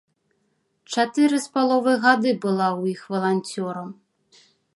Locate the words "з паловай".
1.45-1.97